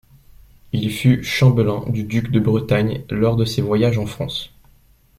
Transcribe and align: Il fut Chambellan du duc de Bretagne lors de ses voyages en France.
Il 0.73 0.91
fut 0.91 1.23
Chambellan 1.23 1.87
du 1.87 2.03
duc 2.03 2.31
de 2.31 2.39
Bretagne 2.39 3.03
lors 3.11 3.35
de 3.35 3.45
ses 3.45 3.61
voyages 3.61 3.99
en 3.99 4.07
France. 4.07 4.49